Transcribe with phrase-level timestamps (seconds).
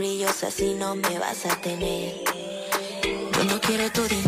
[0.00, 2.14] Brillos, así no me vas a tener.
[3.36, 4.19] Yo no quiero tu dinero.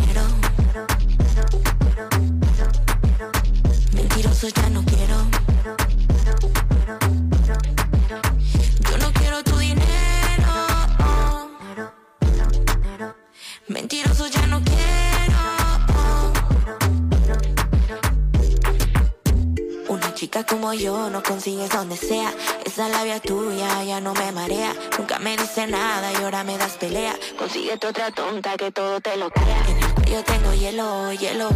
[25.72, 27.14] Nada y ahora me das pelea.
[27.38, 29.64] Consíguete otra tonta que todo te lo crea.
[29.68, 31.48] En el cuello tengo hielo, hielo.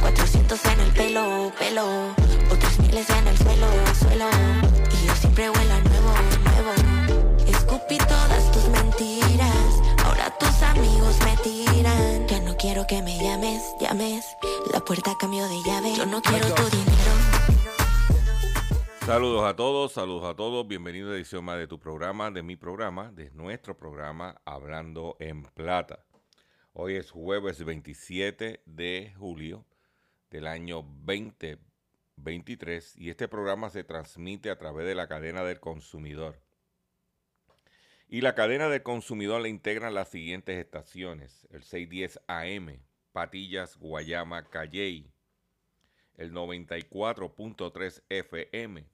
[0.00, 1.86] 400 en el pelo, pelo.
[2.52, 3.66] Otros miles en el suelo,
[3.98, 4.28] suelo.
[4.92, 6.12] Y yo siempre vuelo a nuevo,
[6.44, 6.72] nuevo.
[7.48, 9.70] Escupí todas tus mentiras.
[10.04, 12.28] Ahora tus amigos me tiran.
[12.28, 14.36] Ya no quiero que me llames, llames.
[14.72, 15.94] La puerta cambió de llave.
[15.96, 17.53] Yo no quiero tu dinero.
[19.06, 20.66] Saludos a todos, saludos a todos.
[20.66, 25.42] Bienvenido a edición más de tu programa, de mi programa, de nuestro programa Hablando en
[25.42, 26.06] Plata.
[26.72, 29.66] Hoy es jueves 27 de julio
[30.30, 36.40] del año 2023 y este programa se transmite a través de la cadena del consumidor.
[38.08, 42.80] Y la cadena del consumidor le integran las siguientes estaciones: el 610 AM,
[43.12, 45.12] Patillas, Guayama, Calley,
[46.16, 48.93] el 94.3 FM,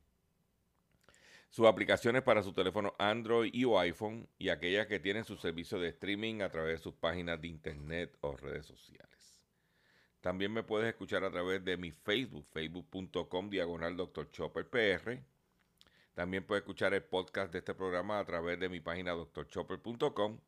[1.51, 5.77] sus aplicaciones para su teléfono Android y o iPhone y aquellas que tienen su servicio
[5.79, 9.43] de streaming a través de sus páginas de internet o redes sociales.
[10.21, 14.31] También me puedes escuchar a través de mi Facebook, facebook.com diagonal Dr.
[14.31, 15.19] Chopper PR.
[16.13, 20.39] También puedes escuchar el podcast de este programa a través de mi página drchopper.com.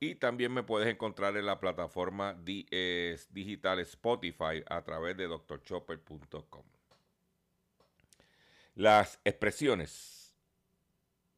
[0.00, 2.66] Y también me puedes encontrar en la plataforma di-
[3.30, 6.75] digital Spotify a través de drchopper.com.
[8.76, 10.36] Las expresiones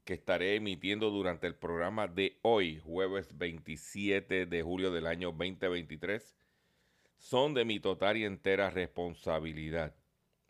[0.04, 6.37] que estaré emitiendo durante el programa de hoy, jueves 27 de julio del año 2023,
[7.16, 9.94] son de mi total y entera responsabilidad.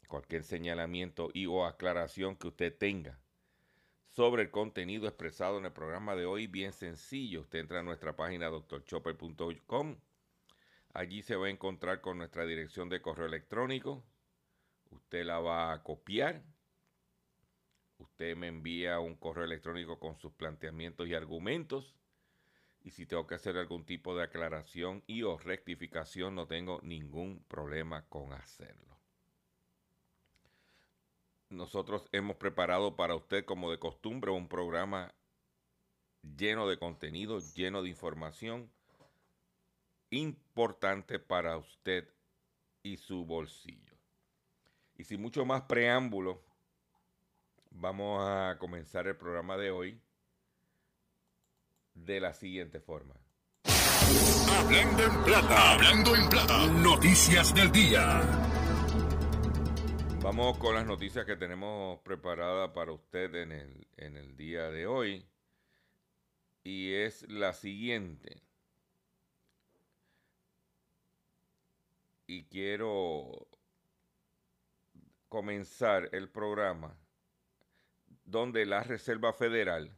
[0.09, 3.21] Cualquier señalamiento y o aclaración que usted tenga
[4.09, 7.43] sobre el contenido expresado en el programa de hoy, bien sencillo.
[7.43, 9.99] Usted entra a nuestra página drchopper.com.
[10.95, 14.03] Allí se va a encontrar con nuestra dirección de correo electrónico.
[14.91, 16.43] Usted la va a copiar.
[17.99, 21.95] Usted me envía un correo electrónico con sus planteamientos y argumentos.
[22.83, 27.45] Y si tengo que hacer algún tipo de aclaración y o rectificación, no tengo ningún
[27.49, 28.97] problema con hacerlo.
[31.51, 35.15] Nosotros hemos preparado para usted, como de costumbre, un programa
[36.37, 38.71] lleno de contenido, lleno de información
[40.11, 42.09] importante para usted
[42.83, 43.97] y su bolsillo.
[44.97, 46.43] Y sin mucho más preámbulo,
[47.81, 50.01] vamos a comenzar el programa de hoy
[51.95, 53.15] de la siguiente forma.
[54.51, 56.67] Hablando en plata, hablando en plata.
[56.67, 58.21] Noticias del día.
[60.23, 64.87] Vamos con las noticias que tenemos preparadas para usted en el, en el día de
[64.87, 65.27] hoy.
[66.65, 68.43] Y es la siguiente.
[72.27, 73.49] Y quiero
[75.29, 76.99] comenzar el programa
[78.31, 79.91] donde la Reserva Federal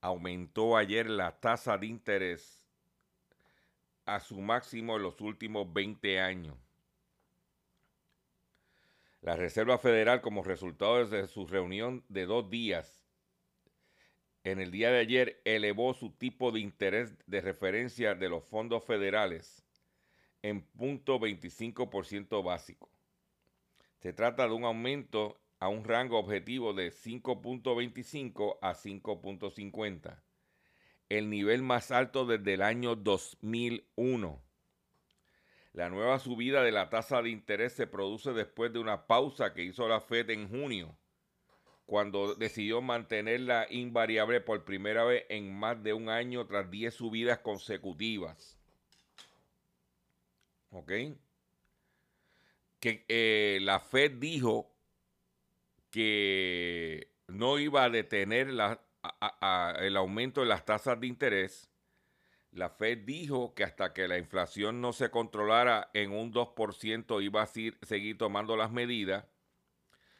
[0.00, 2.64] aumentó ayer la tasa de interés
[4.04, 6.56] a su máximo en los últimos 20 años.
[9.20, 13.04] La Reserva Federal, como resultado de su reunión de dos días,
[14.44, 18.84] en el día de ayer elevó su tipo de interés de referencia de los fondos
[18.84, 19.64] federales
[20.42, 22.88] en 0.25% básico.
[23.98, 30.20] Se trata de un aumento a un rango objetivo de 5.25 a 5.50.
[31.08, 34.42] el nivel más alto desde el año 2001.
[35.72, 39.62] La nueva subida de la tasa de interés se produce después de una pausa que
[39.62, 40.96] hizo la Fed en junio,
[41.86, 47.38] cuando decidió mantenerla invariable por primera vez en más de un año tras 10 subidas
[47.38, 48.58] consecutivas.
[50.70, 50.90] ¿Ok?
[52.80, 54.71] Que eh, la Fed dijo
[55.92, 61.72] que no iba a detener el aumento de las tasas de interés
[62.52, 67.42] la Fed dijo que hasta que la inflación no se controlara en un 2% iba
[67.42, 69.24] a seguir tomando las medidas,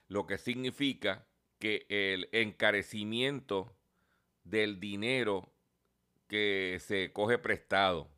[0.09, 1.27] lo que significa
[1.59, 3.77] que el encarecimiento
[4.45, 5.53] del dinero
[6.27, 8.09] que se coge prestado.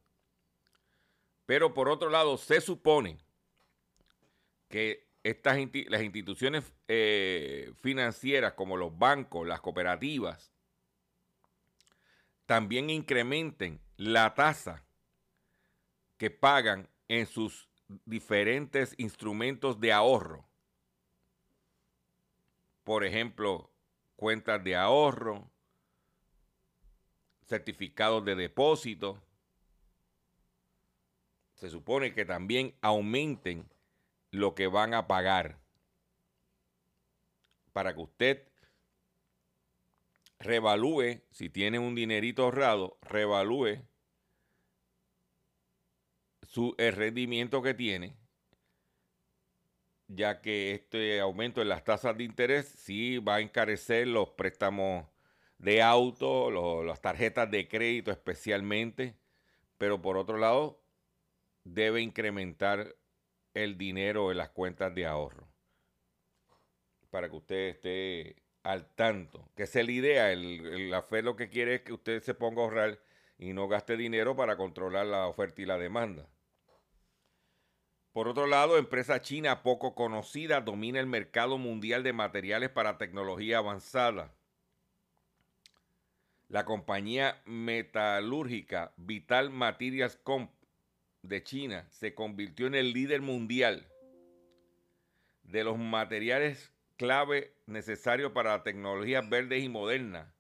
[1.44, 3.18] Pero por otro lado, se supone
[4.68, 10.53] que estas, las instituciones eh, financieras como los bancos, las cooperativas,
[12.47, 14.85] también incrementen la tasa
[16.19, 17.69] que pagan en sus
[18.05, 20.47] diferentes instrumentos de ahorro.
[22.85, 23.73] Por ejemplo,
[24.17, 25.50] cuentas de ahorro,
[27.47, 29.23] certificados de depósito.
[31.55, 33.71] Se supone que también aumenten
[34.34, 35.60] lo que van a pagar
[37.72, 38.48] para que usted
[40.40, 43.78] revalúe, si tiene un dinerito ahorrado, revalúe
[46.42, 48.16] su, el rendimiento que tiene,
[50.08, 55.06] ya que este aumento en las tasas de interés sí va a encarecer los préstamos
[55.58, 59.16] de auto, las tarjetas de crédito especialmente,
[59.78, 60.82] pero por otro lado
[61.62, 62.96] debe incrementar
[63.54, 65.48] el dinero en las cuentas de ahorro
[67.14, 69.48] para que usted esté al tanto.
[69.54, 72.60] Que es la idea, el, la fe lo que quiere es que usted se ponga
[72.60, 72.98] a ahorrar
[73.38, 76.26] y no gaste dinero para controlar la oferta y la demanda.
[78.10, 83.58] Por otro lado, empresa china poco conocida domina el mercado mundial de materiales para tecnología
[83.58, 84.34] avanzada.
[86.48, 90.50] La compañía metalúrgica Vital Materials Comp
[91.29, 93.87] de China se convirtió en el líder mundial
[95.43, 100.32] de los materiales clave necesario para tecnologías verdes y modernas,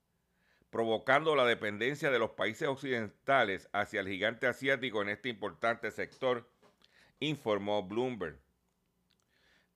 [0.70, 6.48] provocando la dependencia de los países occidentales hacia el gigante asiático en este importante sector,
[7.20, 8.38] informó Bloomberg.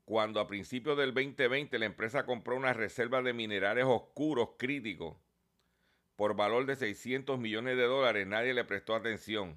[0.04, 5.16] Cuando a principios del 2020 la empresa compró una reserva de minerales oscuros críticos
[6.16, 9.56] por valor de 600 millones de dólares, nadie le prestó atención,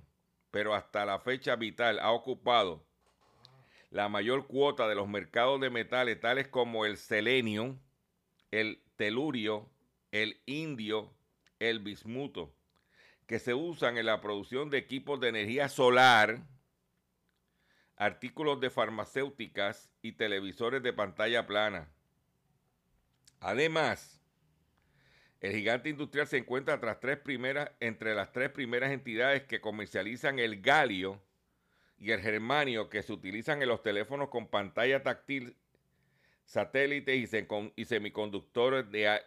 [0.51, 2.85] pero hasta la fecha vital ha ocupado
[3.89, 7.77] la mayor cuota de los mercados de metales, tales como el selenio,
[8.51, 9.69] el telurio,
[10.11, 11.13] el indio,
[11.59, 12.53] el bismuto,
[13.27, 16.41] que se usan en la producción de equipos de energía solar,
[17.97, 21.89] artículos de farmacéuticas y televisores de pantalla plana.
[23.41, 24.20] Además,
[25.41, 30.37] el gigante industrial se encuentra tras tres primeras, entre las tres primeras entidades que comercializan
[30.37, 31.19] el galio
[31.97, 35.57] y el germanio que se utilizan en los teléfonos con pantalla táctil,
[36.45, 37.33] satélites
[37.75, 39.19] y, semiconductores de,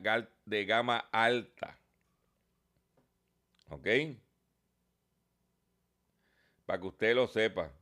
[0.44, 1.80] de gama alta.
[3.70, 3.88] ¿Ok?
[6.64, 7.72] Para que usted lo sepa.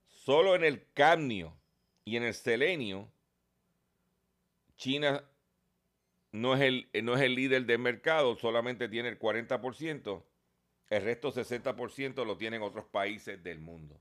[0.08, 1.56] Solo en el cadmio
[2.04, 3.08] y en el selenio,
[4.76, 5.24] China
[6.32, 10.22] no es, el, no es el líder del mercado, solamente tiene el 40%,
[10.88, 14.00] el resto 60% lo tienen otros países del mundo.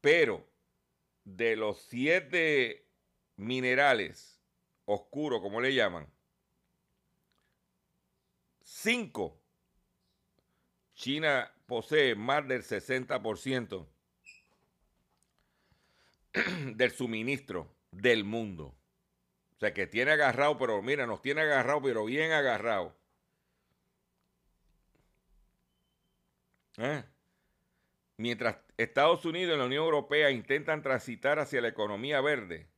[0.00, 0.46] Pero
[1.24, 2.86] de los siete
[3.36, 4.40] minerales
[4.84, 6.06] oscuros, como le llaman,
[8.62, 9.40] cinco,
[10.94, 13.86] China posee más del 60%
[16.76, 18.76] del suministro del mundo.
[19.56, 22.94] O sea, que tiene agarrado, pero mira, nos tiene agarrado, pero bien agarrado.
[26.78, 27.04] ¿Eh?
[28.18, 32.68] Mientras Estados Unidos y la Unión Europea intentan transitar hacia la economía verde,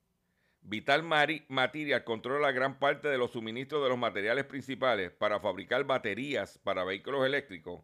[0.62, 6.58] Vital Material controla gran parte de los suministros de los materiales principales para fabricar baterías
[6.58, 7.82] para vehículos eléctricos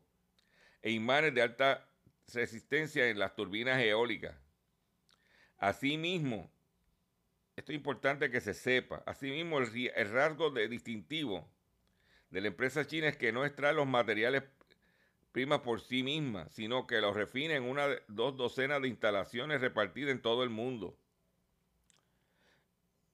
[0.82, 1.88] e imanes de alta
[2.32, 4.36] resistencia en las turbinas eólicas.
[5.56, 6.50] Asimismo,
[7.56, 11.48] esto es importante que se sepa, asimismo el, rasgo de distintivo
[12.30, 14.42] de la empresa china es que no extrae los materiales
[15.34, 20.12] primas por sí misma, sino que los refina en una dos docenas de instalaciones repartidas
[20.12, 20.96] en todo el mundo.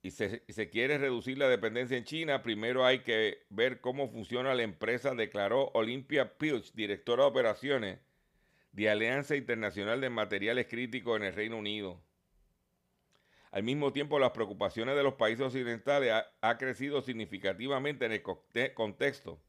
[0.03, 4.55] Y se, se quiere reducir la dependencia en China, primero hay que ver cómo funciona
[4.55, 7.99] la empresa, declaró Olympia Pilch, directora de operaciones
[8.73, 12.03] de Alianza Internacional de Materiales Críticos en el Reino Unido.
[13.51, 16.13] Al mismo tiempo, las preocupaciones de los países occidentales
[16.43, 18.23] ha, crecido significativamente en el
[18.75, 19.41] contexto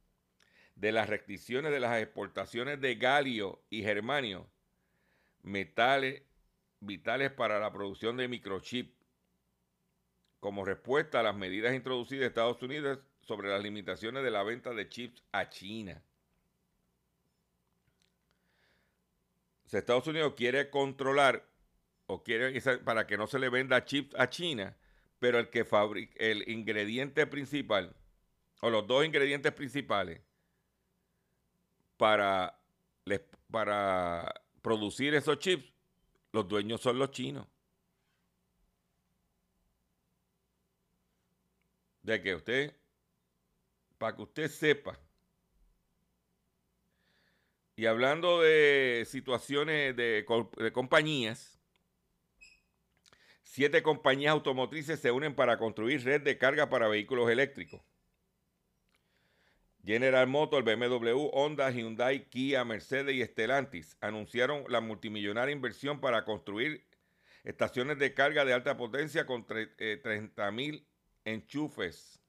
[0.82, 4.50] de las restricciones de las exportaciones de galio y germanio,
[5.44, 6.24] metales
[6.80, 8.92] vitales para la producción de microchips,
[10.40, 14.74] como respuesta a las medidas introducidas en Estados Unidos sobre las limitaciones de la venta
[14.74, 16.04] de chips a China.
[19.72, 21.48] Estados Unidos quiere controlar
[22.08, 24.76] o quiere para que no se le venda chips a China,
[25.20, 27.96] pero el que fabrica el ingrediente principal
[28.62, 30.22] o los dos ingredientes principales
[32.02, 32.60] para,
[33.52, 35.72] para producir esos chips,
[36.32, 37.46] los dueños son los chinos.
[42.02, 42.76] De que usted,
[44.00, 44.98] para que usted sepa,
[47.76, 50.26] y hablando de situaciones de,
[50.58, 51.60] de compañías,
[53.44, 57.82] Siete compañías automotrices se unen para construir red de carga para vehículos eléctricos.
[59.84, 66.86] General Motors, BMW, Honda, Hyundai, Kia, Mercedes y Stellantis anunciaron la multimillonaria inversión para construir
[67.44, 70.86] estaciones de carga de alta potencia con 30 eh, mil
[71.26, 72.20] enchufes.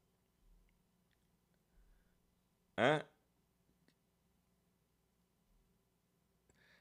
[2.77, 3.05] ¿Ah?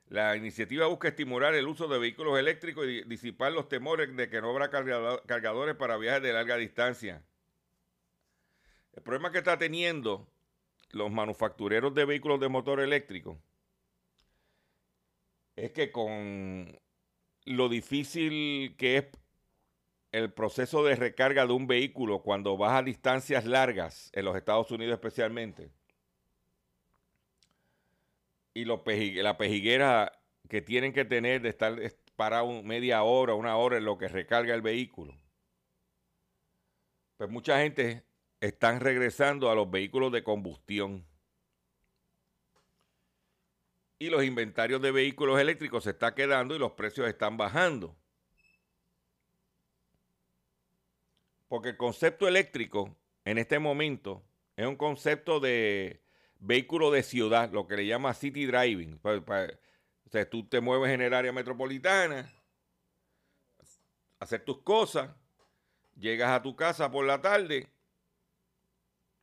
[0.07, 4.41] La iniciativa busca estimular el uso de vehículos eléctricos y disipar los temores de que
[4.41, 7.23] no habrá cargadores para viajes de larga distancia.
[8.93, 10.27] El problema que está teniendo
[10.93, 13.41] los manufactureros de vehículos de motor eléctrico
[15.55, 16.79] es que con
[17.45, 19.05] lo difícil que es
[20.11, 24.71] el proceso de recarga de un vehículo cuando vas a distancias largas, en los Estados
[24.71, 25.71] Unidos especialmente,
[28.53, 30.11] y la pejiguera
[30.49, 31.79] que tienen que tener de estar
[32.17, 35.15] parado media hora, una hora en lo que recarga el vehículo.
[37.15, 38.03] Pues mucha gente
[38.41, 41.05] están regresando a los vehículos de combustión.
[43.99, 47.95] Y los inventarios de vehículos eléctricos se están quedando y los precios están bajando.
[51.47, 54.23] Porque el concepto eléctrico en este momento
[54.55, 56.01] es un concepto de
[56.39, 58.99] vehículo de ciudad, lo que le llama city driving.
[59.03, 62.33] o sea, tú te mueves en el área metropolitana,
[64.19, 65.11] hacer tus cosas,
[65.95, 67.69] llegas a tu casa por la tarde,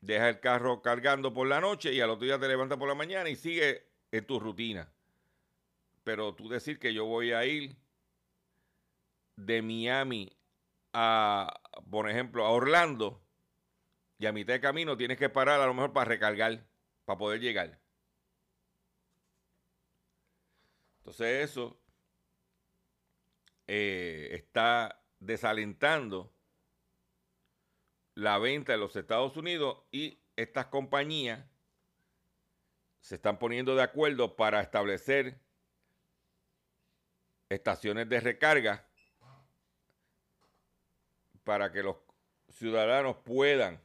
[0.00, 2.94] dejas el carro cargando por la noche y al otro día te levantas por la
[2.94, 4.90] mañana y sigues en tu rutina.
[6.04, 7.76] Pero tú decir que yo voy a ir
[9.36, 10.32] de Miami
[10.92, 13.20] a, por ejemplo, a Orlando
[14.18, 16.64] y a mitad de camino tienes que parar a lo mejor para recargar
[17.04, 17.78] para poder llegar.
[20.98, 21.80] Entonces eso
[23.66, 26.30] eh, está desalentando
[28.18, 31.38] la venta en los Estados Unidos y estas compañías
[33.00, 35.38] se están poniendo de acuerdo para establecer
[37.48, 38.84] estaciones de recarga
[41.44, 41.96] para que los
[42.48, 43.80] ciudadanos puedan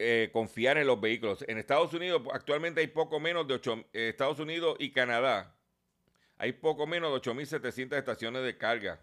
[0.00, 1.44] Eh, confiar en los vehículos.
[1.46, 5.54] En Estados Unidos actualmente hay poco menos de 8, eh, Estados Unidos y Canadá,
[6.42, 8.98] hay poco menos de 8.700 estaciones de carga.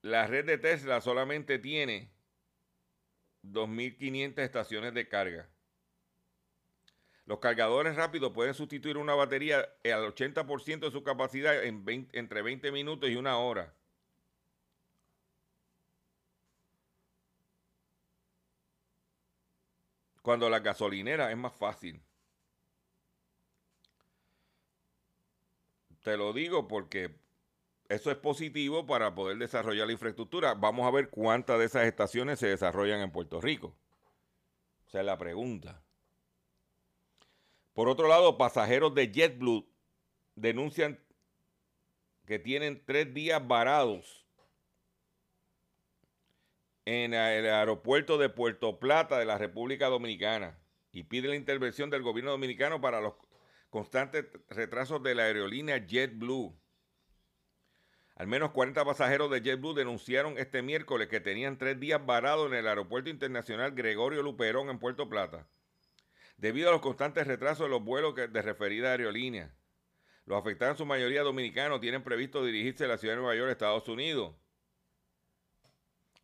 [0.00, 2.10] la red de Tesla solamente tiene
[3.42, 5.46] 2.500 estaciones de carga.
[7.26, 12.72] Los cargadores rápidos pueden sustituir una batería al 80% de su capacidad en entre 20
[12.72, 13.74] minutos y una hora.
[20.22, 22.07] Cuando la gasolinera es más fácil.
[26.08, 27.14] Te lo digo porque
[27.90, 30.54] eso es positivo para poder desarrollar la infraestructura.
[30.54, 33.76] Vamos a ver cuántas de esas estaciones se desarrollan en Puerto Rico.
[34.86, 35.82] Esa es la pregunta.
[37.74, 39.68] Por otro lado, pasajeros de JetBlue
[40.34, 40.98] denuncian
[42.24, 44.24] que tienen tres días varados
[46.86, 50.58] en el aeropuerto de Puerto Plata de la República Dominicana
[50.90, 53.12] y piden la intervención del gobierno dominicano para los
[53.70, 56.54] constantes retrasos de la aerolínea JetBlue.
[58.16, 62.58] Al menos 40 pasajeros de JetBlue denunciaron este miércoles que tenían tres días varados en
[62.58, 65.46] el aeropuerto internacional Gregorio Luperón en Puerto Plata
[66.38, 69.52] debido a los constantes retrasos de los vuelos de referida aerolínea.
[70.24, 73.50] Los afectados en su mayoría dominicanos tienen previsto dirigirse a la ciudad de Nueva York,
[73.50, 74.34] Estados Unidos.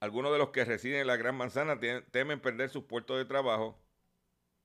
[0.00, 1.78] Algunos de los que residen en la Gran Manzana
[2.10, 3.80] temen perder sus puestos de trabajo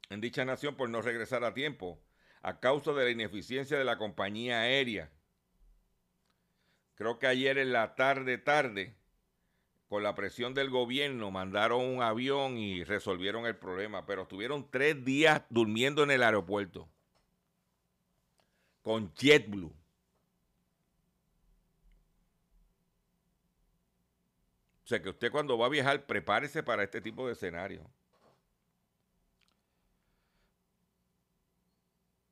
[0.10, 2.00] en dicha nación por no regresar a tiempo,
[2.42, 5.10] a causa de la ineficiencia de la compañía aérea.
[6.96, 8.96] Creo que ayer en la tarde, tarde,
[9.88, 15.04] con la presión del gobierno, mandaron un avión y resolvieron el problema, pero estuvieron tres
[15.04, 16.90] días durmiendo en el aeropuerto
[18.82, 19.74] con JetBlue.
[24.84, 27.88] O sea que usted cuando va a viajar, prepárese para este tipo de escenario.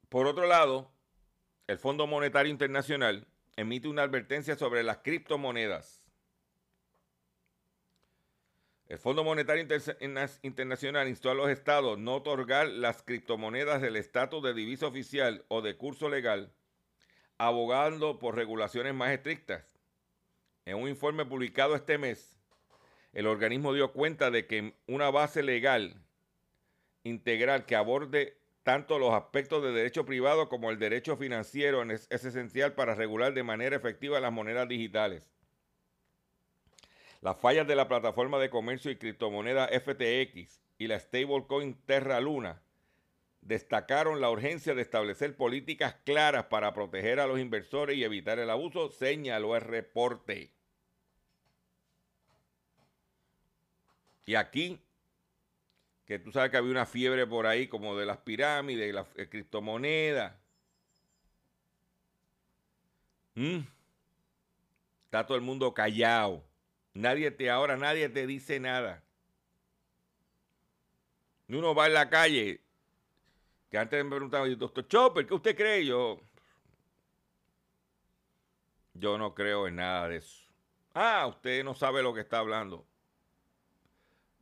[0.10, 0.90] Por otro lado,
[1.68, 6.06] el Fondo Monetario Internacional emite una advertencia sobre las criptomonedas.
[8.88, 9.68] El Fondo Monetario
[10.44, 15.62] Internacional instó a los estados no otorgar las criptomonedas del estatus de divisa oficial o
[15.62, 16.54] de curso legal,
[17.38, 19.78] abogando por regulaciones más estrictas.
[20.64, 22.40] En un informe publicado este mes,
[23.12, 26.02] el organismo dio cuenta de que una base legal
[27.04, 32.26] integral que aborde tanto los aspectos de derecho privado como el derecho financiero es, es
[32.26, 35.32] esencial para regular de manera efectiva las monedas digitales.
[37.22, 42.62] Las fallas de la plataforma de comercio y criptomoneda FTX y la stablecoin Terra Luna
[43.40, 48.50] destacaron la urgencia de establecer políticas claras para proteger a los inversores y evitar el
[48.50, 50.52] abuso, señaló el reporte.
[54.26, 54.82] Y aquí,
[56.08, 59.28] que tú sabes que había una fiebre por ahí como de las pirámides, las eh,
[59.28, 60.34] criptomonedas.
[63.36, 63.60] Mm.
[65.04, 66.44] Está todo el mundo callado.
[66.94, 69.04] Nadie te, ahora nadie te dice nada.
[71.50, 72.62] Uno va en la calle,
[73.70, 75.86] que antes me preguntaba, doctor Chopper, ¿qué usted cree?
[75.86, 76.22] Yo,
[78.94, 80.44] yo no creo en nada de eso.
[80.94, 82.86] Ah, usted no sabe lo que está hablando.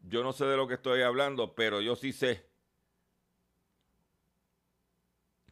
[0.08, 2.48] Yo no sé de lo que estoy hablando, pero yo sí sé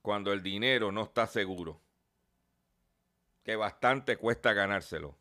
[0.04, 1.82] cuando el dinero no está seguro,
[3.44, 5.18] que bastante cuesta ganárselo.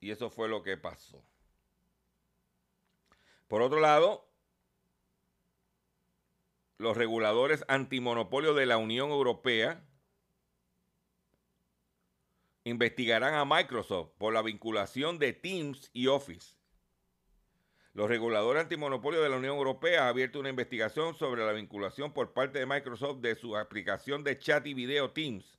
[0.00, 1.22] Y eso fue lo que pasó.
[3.48, 4.26] Por otro lado,
[6.78, 9.84] los reguladores antimonopolio de la Unión Europea
[12.64, 16.61] investigarán a Microsoft por la vinculación de Teams y Office.
[17.94, 22.32] Los reguladores antimonopolio de la Unión Europea han abierto una investigación sobre la vinculación por
[22.32, 25.58] parte de Microsoft de su aplicación de chat y video Teams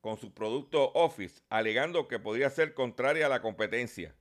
[0.00, 4.14] con su producto Office, alegando que podría ser contraria a la competencia.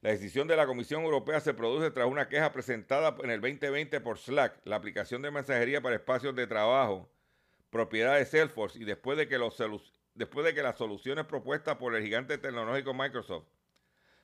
[0.00, 4.00] La decisión de la Comisión Europea se produce tras una queja presentada en el 2020
[4.00, 7.08] por Slack, la aplicación de mensajería para espacios de trabajo,
[7.70, 9.38] propiedad de Salesforce, y después de que,
[10.14, 13.46] después de que las soluciones propuestas por el gigante tecnológico Microsoft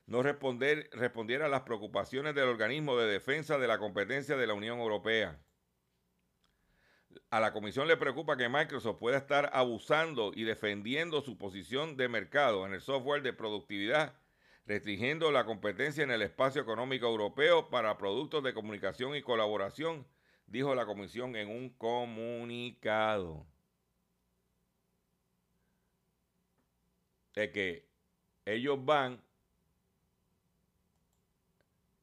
[0.08, 4.54] no responder, respondieran a las preocupaciones del organismo de defensa de la competencia de la
[4.54, 5.38] Unión Europea
[7.30, 12.08] a la comisión le preocupa que Microsoft pueda estar abusando y defendiendo su posición de
[12.08, 14.14] mercado en el software de productividad,
[14.66, 20.06] restringiendo la competencia en el espacio económico europeo para productos de comunicación y colaboración,
[20.46, 23.46] dijo la comisión en un comunicado.
[27.34, 27.88] De que
[28.46, 29.22] ellos van,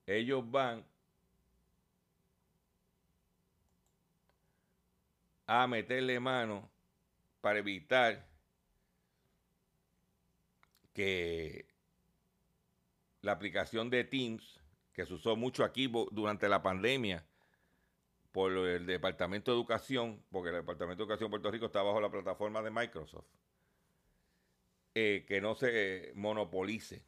[0.06, 0.86] ellos van
[5.48, 6.70] a meterle mano
[7.42, 8.26] para evitar
[10.94, 11.68] que
[13.22, 14.60] la aplicación de Teams,
[14.94, 17.26] que se usó mucho aquí durante la pandemia
[18.32, 22.02] por el Departamento de Educación, porque el Departamento de Educación de Puerto Rico está bajo
[22.02, 23.28] la plataforma de Microsoft,
[24.94, 27.04] eh, que no se monopolice.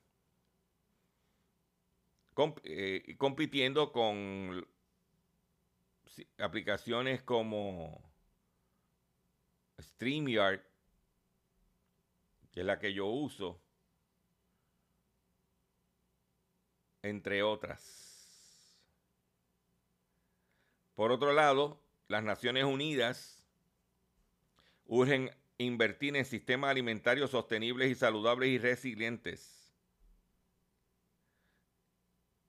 [2.64, 4.68] Eh, compitiendo con
[6.38, 8.14] aplicaciones como
[9.82, 10.62] StreamYard,
[12.52, 13.60] que es la que yo uso,
[17.02, 18.78] entre otras.
[20.94, 23.44] Por otro lado, las Naciones Unidas
[24.86, 29.57] urgen invertir en sistemas alimentarios sostenibles y saludables y resilientes.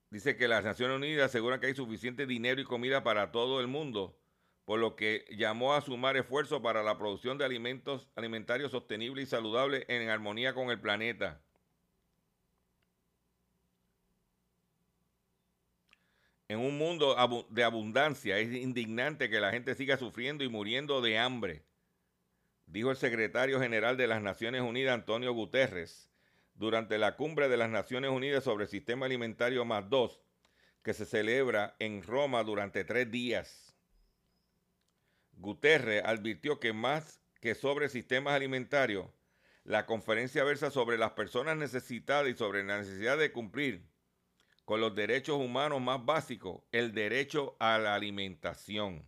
[0.09, 3.67] Dice que las Naciones Unidas aseguran que hay suficiente dinero y comida para todo el
[3.67, 4.17] mundo,
[4.65, 9.29] por lo que llamó a sumar esfuerzos para la producción de alimentos alimentarios sostenibles y
[9.29, 11.41] saludables en armonía con el planeta.
[16.47, 17.15] En un mundo
[17.49, 21.63] de abundancia es indignante que la gente siga sufriendo y muriendo de hambre,
[22.65, 26.08] dijo el secretario general de las Naciones Unidas, Antonio Guterres,
[26.59, 30.19] durante la cumbre de las Naciones Unidas sobre el Sistema Alimentario más 2,
[30.83, 33.73] que se celebra en Roma durante tres días.
[35.31, 39.07] Guterres advirtió que más que sobre sistemas alimentarios,
[39.63, 43.87] la conferencia versa sobre las personas necesitadas y sobre la necesidad de cumplir
[44.65, 49.07] con los derechos humanos más básicos, el derecho a la alimentación.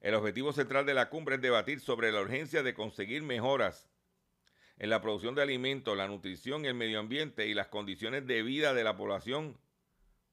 [0.00, 3.90] El objetivo central de la cumbre es debatir sobre la urgencia de conseguir mejoras
[4.78, 8.74] en la producción de alimentos, la nutrición, el medio ambiente y las condiciones de vida
[8.74, 9.58] de la población,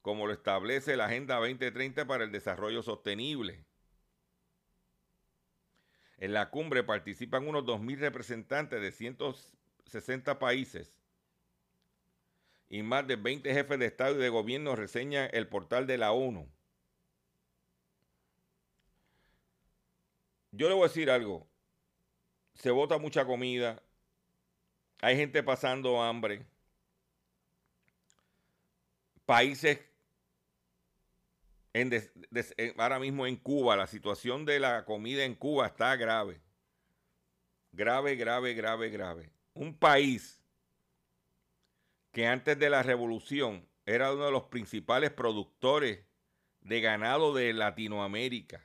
[0.00, 3.64] como lo establece la Agenda 2030 para el Desarrollo Sostenible.
[6.18, 11.02] En la cumbre participan unos 2.000 representantes de 160 países
[12.68, 16.12] y más de 20 jefes de Estado y de gobierno reseñan el portal de la
[16.12, 16.48] ONU.
[20.52, 21.48] Yo le voy a decir algo.
[22.54, 23.82] Se bota mucha comida.
[25.02, 26.46] Hay gente pasando hambre.
[29.26, 29.80] Países
[31.72, 31.90] en
[32.78, 36.40] ahora mismo en Cuba, la situación de la comida en Cuba está grave.
[37.72, 39.30] Grave, grave, grave, grave.
[39.54, 40.40] Un país
[42.12, 46.04] que antes de la revolución era uno de los principales productores
[46.60, 48.64] de ganado de Latinoamérica.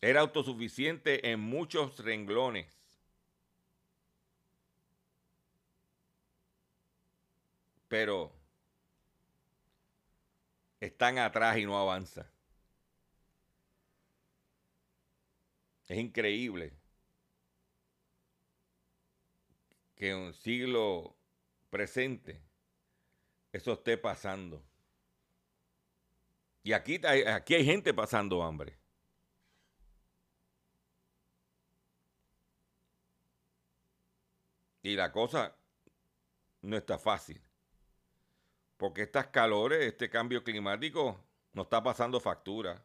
[0.00, 2.66] Era autosuficiente en muchos renglones.
[7.88, 8.32] Pero
[10.80, 12.30] están atrás y no avanza.
[15.88, 16.72] Es increíble
[19.94, 21.16] que en un siglo
[21.70, 22.40] presente
[23.52, 24.62] eso esté pasando.
[26.62, 28.76] Y aquí, aquí hay gente pasando hambre.
[34.86, 35.52] Y la cosa
[36.62, 37.42] no está fácil.
[38.76, 41.20] Porque estas calores, este cambio climático,
[41.54, 42.84] no está pasando factura.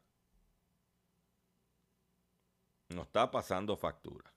[2.89, 4.33] No está pasando factura.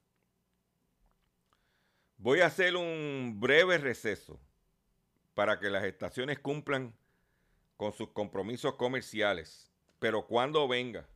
[2.19, 4.39] Voy a hacer un breve receso
[5.33, 6.95] para que las estaciones cumplan
[7.79, 9.73] con sus compromisos comerciales.
[9.99, 11.09] Pero cuando venga,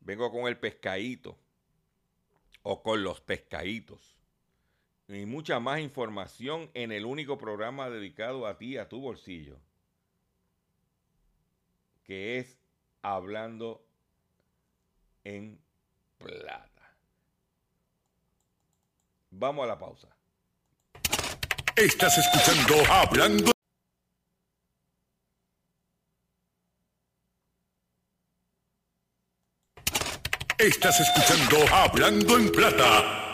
[0.00, 1.38] vengo con el pescadito
[2.64, 4.17] o con los pescaditos
[5.08, 9.56] y mucha más información en el único programa dedicado a ti, a tu bolsillo,
[12.04, 12.58] que es
[13.00, 13.82] Hablando
[15.24, 15.58] en
[16.18, 16.96] Plata.
[19.30, 20.08] Vamos a la pausa.
[21.74, 23.52] Estás escuchando Hablando.
[30.58, 33.28] Estás escuchando Hablando en Plata.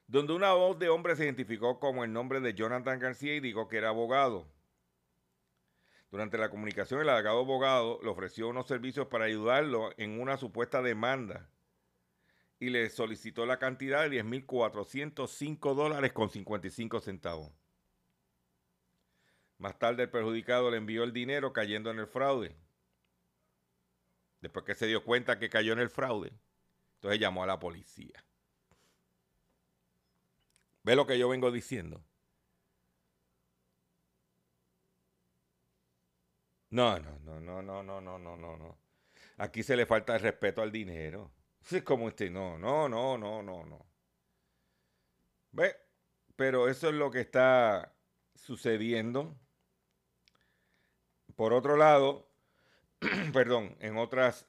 [0.08, 3.68] donde una voz de hombre se identificó como el nombre de Jonathan García y dijo
[3.68, 4.48] que era abogado.
[6.12, 10.82] Durante la comunicación, el abogado abogado le ofreció unos servicios para ayudarlo en una supuesta
[10.82, 11.50] demanda
[12.60, 17.52] y le solicitó la cantidad de 10.405 dólares con 55 centavos.
[19.66, 22.56] Más tarde el perjudicado le envió el dinero cayendo en el fraude.
[24.40, 26.32] Después que se dio cuenta que cayó en el fraude,
[26.98, 28.24] entonces llamó a la policía.
[30.84, 32.06] ¿Ve lo que yo vengo diciendo?
[36.70, 38.78] No, no, no, no, no, no, no, no, no, no.
[39.38, 41.32] Aquí se le falta el respeto al dinero.
[41.72, 43.84] Es como este, no, no, no, no, no, no.
[45.54, 45.76] ¿Ve?
[46.36, 47.96] Pero eso es lo que está
[48.36, 49.36] sucediendo.
[51.36, 52.28] Por otro lado,
[53.34, 54.48] perdón, en otras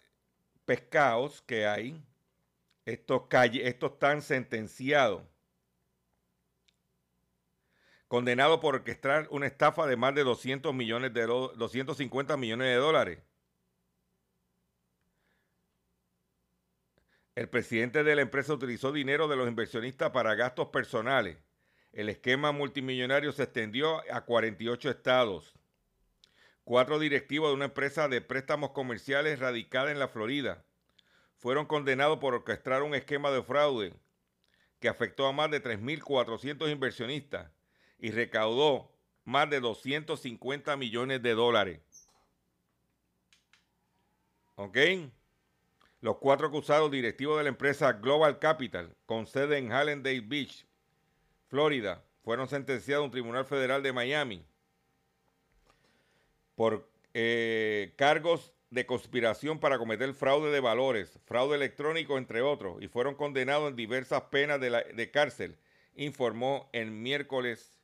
[0.64, 2.02] pescados que hay,
[2.84, 5.22] estos, estos están sentenciados
[8.08, 13.18] condenado por orquestar una estafa de más de 200 millones de 250 millones de dólares.
[17.34, 21.36] El presidente de la empresa utilizó dinero de los inversionistas para gastos personales.
[21.92, 25.54] El esquema multimillonario se extendió a 48 estados.
[26.66, 30.64] Cuatro directivos de una empresa de préstamos comerciales radicada en la Florida
[31.36, 33.94] fueron condenados por orquestar un esquema de fraude
[34.80, 37.52] que afectó a más de 3.400 inversionistas
[38.00, 38.90] y recaudó
[39.22, 42.10] más de 250 millones de dólares.
[44.56, 44.76] ¿Ok?
[46.00, 50.66] Los cuatro acusados directivos de la empresa Global Capital, con sede en Hallandale Beach,
[51.46, 54.44] Florida, fueron sentenciados a un tribunal federal de Miami
[56.56, 62.88] por eh, cargos de conspiración para cometer fraude de valores, fraude electrónico, entre otros, y
[62.88, 65.56] fueron condenados en diversas penas de, de cárcel,
[65.94, 67.78] informó el miércoles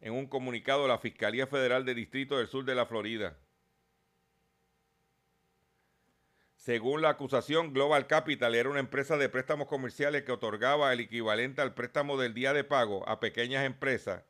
[0.00, 3.38] en un comunicado la Fiscalía Federal del Distrito del Sur de la Florida.
[6.56, 11.60] Según la acusación, Global Capital era una empresa de préstamos comerciales que otorgaba el equivalente
[11.60, 14.24] al préstamo del día de pago a pequeñas empresas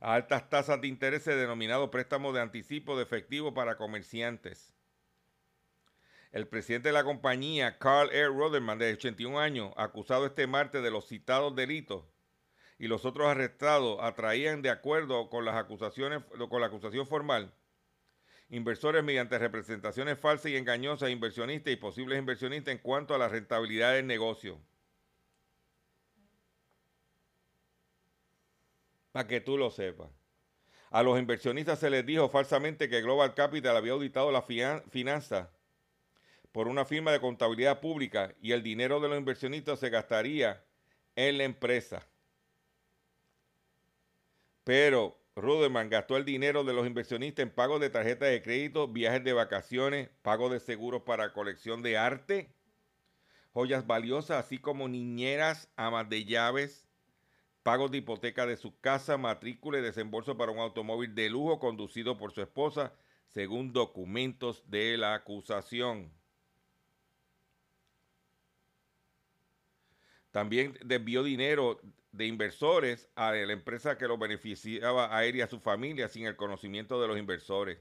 [0.00, 4.72] a altas tasas de interés denominado préstamo de anticipo de efectivo para comerciantes.
[6.32, 8.28] El presidente de la compañía, Carl R.
[8.28, 12.04] Roderman, de 81 años, acusado este martes de los citados delitos,
[12.78, 17.54] y los otros arrestados atraían de acuerdo con las acusaciones con la acusación formal
[18.48, 23.94] inversores mediante representaciones falsas y engañosas inversionistas y posibles inversionistas en cuanto a la rentabilidad
[23.94, 24.60] del negocio.
[29.16, 30.10] Para que tú lo sepas.
[30.90, 35.50] A los inversionistas se les dijo falsamente que Global Capital había auditado la finanza
[36.52, 40.62] por una firma de contabilidad pública y el dinero de los inversionistas se gastaría
[41.14, 42.06] en la empresa.
[44.64, 49.24] Pero Ruderman gastó el dinero de los inversionistas en pagos de tarjetas de crédito, viajes
[49.24, 52.50] de vacaciones, pagos de seguros para colección de arte,
[53.54, 56.85] joyas valiosas, así como niñeras, amas de llaves,
[57.66, 62.16] pagos de hipoteca de su casa, matrícula y desembolso para un automóvil de lujo conducido
[62.16, 62.92] por su esposa,
[63.26, 66.12] según documentos de la acusación.
[70.30, 71.80] También desvió dinero
[72.12, 76.26] de inversores a la empresa que lo beneficiaba a él y a su familia sin
[76.26, 77.80] el conocimiento de los inversores.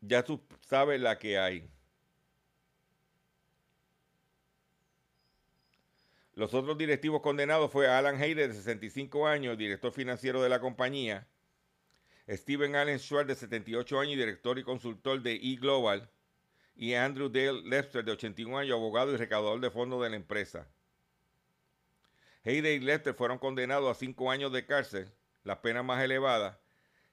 [0.00, 1.77] Ya tú sabes la que hay.
[6.38, 11.26] Los otros directivos condenados fue Alan Hayder, de 65 años, director financiero de la compañía,
[12.28, 16.08] Steven Allen Schwartz, de 78 años, director y consultor de eGlobal,
[16.76, 20.68] y Andrew Dale Lester, de 81 años, abogado y recaudador de fondos de la empresa.
[22.44, 26.56] Hayden y Lester fueron condenados a cinco años de cárcel, las penas más elevadas,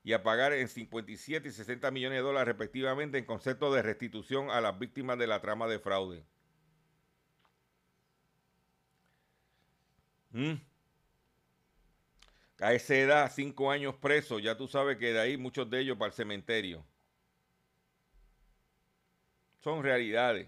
[0.04, 4.52] y a pagar en 57 y 60 millones de dólares respectivamente en concepto de restitución
[4.52, 6.28] a las víctimas de la trama de fraude.
[12.60, 15.98] A esa edad, cinco años presos, ya tú sabes que de ahí muchos de ellos
[15.98, 16.86] para el cementerio.
[19.62, 20.48] Son realidades.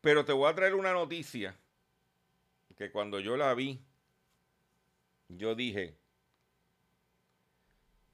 [0.00, 1.56] Pero te voy a traer una noticia
[2.76, 3.80] que cuando yo la vi,
[5.28, 5.96] yo dije,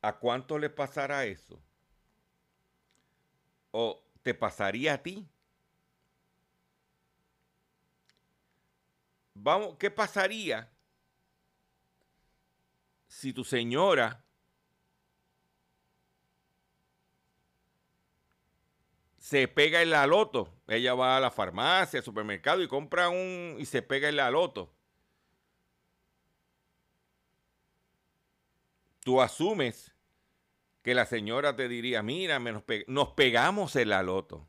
[0.02, 1.60] ¿a cuánto le pasará eso?
[3.70, 5.26] ¿O te pasaría a ti?
[9.42, 10.70] Vamos, ¿qué pasaría
[13.08, 14.22] si tu señora
[19.16, 20.52] se pega en la loto?
[20.68, 24.30] Ella va a la farmacia, al supermercado y compra un y se pega en la
[24.30, 24.74] loto.
[29.02, 29.94] Tú asumes
[30.82, 34.46] que la señora te diría, mira, nos, pegamos en la loto.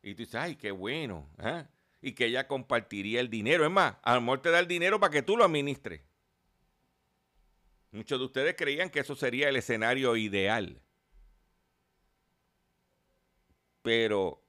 [0.00, 1.28] Y tú dices, ay, qué bueno.
[1.38, 1.66] ¿eh?
[2.00, 3.64] Y que ella compartiría el dinero.
[3.64, 6.02] Es más, a lo te da el dinero para que tú lo administres.
[7.90, 10.82] Muchos de ustedes creían que eso sería el escenario ideal.
[13.82, 14.42] Pero,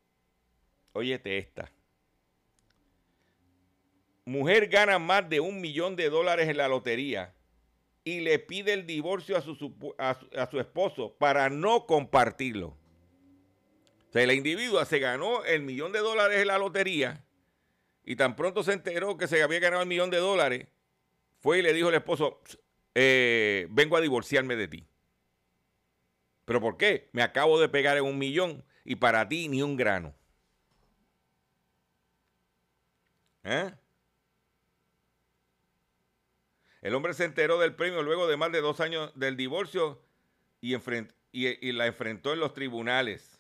[0.93, 1.71] óyete esta.
[4.25, 7.33] Mujer gana más de un millón de dólares en la lotería
[8.03, 12.69] y le pide el divorcio a su, a su, esposo para no compartirlo.
[14.09, 17.26] O sea, la individua se ganó el millón de dólares en la lotería
[18.07, 20.69] y tan pronto se enteró que se había ganado el millón de dólares,
[21.39, 22.41] fue y le dijo al esposo,
[22.95, 24.87] eh, vengo a divorciarme de ti.
[26.45, 27.09] ¿Pero por qué?
[27.11, 30.15] Me acabo de pegar en un millón y para ti ni un grano.
[33.43, 33.73] ¿Eh?
[36.81, 40.01] El hombre se enteró del premio luego de más de dos años del divorcio
[40.61, 40.77] y,
[41.33, 43.36] y, la enfrentó en los tribunales.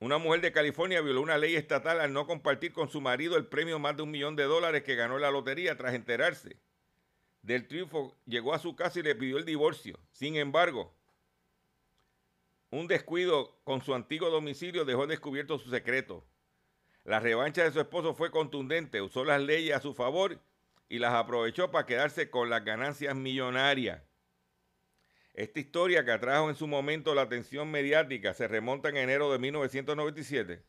[0.00, 3.46] Una mujer de California violó una ley estatal al no compartir con su marido el
[3.46, 6.56] premio más de un millón de dólares que ganó en la lotería tras enterarse
[7.42, 8.16] del triunfo.
[8.24, 9.98] Llegó a su casa y le pidió el divorcio.
[10.12, 10.94] Sin embargo,
[12.70, 16.24] un descuido con su antiguo domicilio dejó descubierto su secreto.
[17.04, 20.38] La revancha de su esposo fue contundente, usó las leyes a su favor
[20.88, 24.02] y las aprovechó para quedarse con las ganancias millonarias.
[25.38, 29.38] Esta historia que atrajo en su momento la atención mediática se remonta en enero de
[29.38, 30.64] 1997,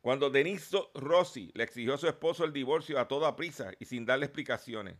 [0.00, 4.04] cuando Denise Rossi le exigió a su esposo el divorcio a toda prisa y sin
[4.04, 4.96] darle explicaciones.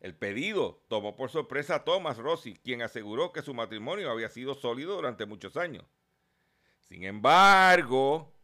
[0.00, 4.54] El pedido tomó por sorpresa a Thomas Rossi, quien aseguró que su matrimonio había sido
[4.54, 5.86] sólido durante muchos años.
[6.80, 8.34] Sin embargo,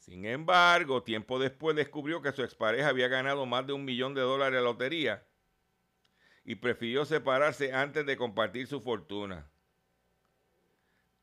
[0.00, 4.22] sin embargo, tiempo después descubrió que su expareja había ganado más de un millón de
[4.22, 5.24] dólares en la lotería
[6.46, 9.50] y prefirió separarse antes de compartir su fortuna.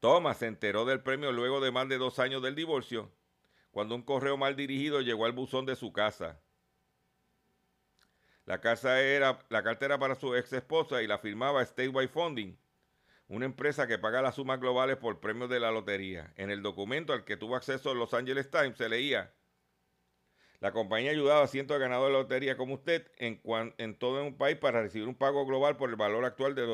[0.01, 3.09] Thomas se enteró del premio luego de más de dos años del divorcio,
[3.71, 6.41] cuando un correo mal dirigido llegó al buzón de su casa.
[8.45, 12.57] La, carta era para su ex esposa y la firmaba Statewide Funding,
[13.29, 16.33] una empresa que paga las sumas globales por premios de la lotería.
[16.35, 19.31] En el documento al que tuvo acceso Los Angeles Times se leía,
[20.63, 24.55] la compañía ayudaba a cientos de ganadores de lotería como usted en, todo un país
[24.55, 26.65] para recibir un pago global por el valor actual de,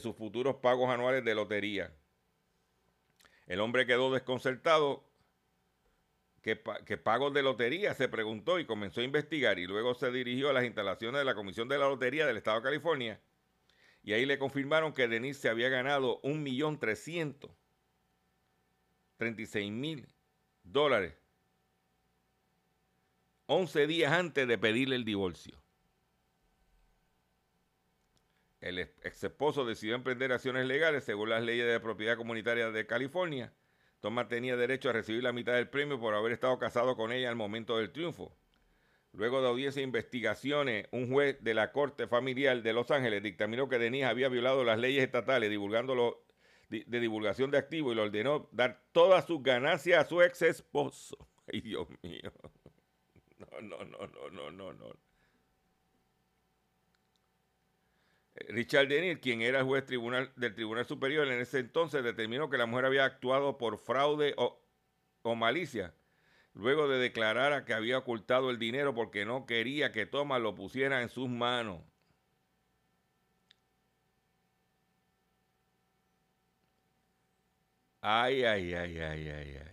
[0.00, 1.94] sus futuros pagos anuales de lotería.
[3.46, 5.04] El hombre quedó desconcertado.
[6.40, 7.92] ¿Qué, ¿Qué pagos de lotería?
[7.92, 11.34] Se preguntó y comenzó a investigar y luego se dirigió a las instalaciones de la
[11.34, 13.20] Comisión de la Lotería del Estado de California
[14.02, 17.50] y ahí le confirmaron que Denise se había ganado un millón trescientos
[19.18, 20.08] mil
[20.62, 21.17] dólares
[23.50, 25.58] 11 días antes de pedirle el divorcio.
[28.60, 33.54] El ex esposo decidió emprender acciones legales según las leyes de propiedad comunitaria de California.
[34.00, 37.30] Thomas tenía derecho a recibir la mitad del premio por haber estado casado con ella
[37.30, 38.36] al momento del triunfo.
[39.12, 43.66] Luego de audiencia e investigaciones, un juez de la Corte Familiar de Los Ángeles dictaminó
[43.66, 46.22] que Denise había violado las leyes estatales divulgando
[46.68, 51.16] de, divulgación de activos y le ordenó dar todas sus ganancias a su ex esposo.
[51.50, 52.30] Ay, Dios mío.
[53.60, 54.92] No, no, no, no, no, no, no.
[58.48, 62.66] Richard Dennis, quien era juez tribunal, del Tribunal Superior en ese entonces, determinó que la
[62.66, 64.64] mujer había actuado por fraude o,
[65.22, 65.94] o malicia
[66.54, 71.02] luego de declarar que había ocultado el dinero porque no quería que Thomas lo pusiera
[71.02, 71.82] en sus manos.
[78.02, 79.67] Ay, ay, ay, ay, ay, ay.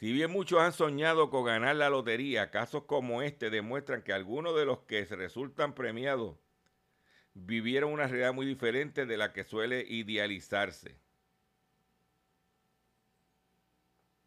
[0.00, 4.56] Si bien muchos han soñado con ganar la lotería, casos como este demuestran que algunos
[4.56, 6.38] de los que resultan premiados
[7.34, 10.96] vivieron una realidad muy diferente de la que suele idealizarse.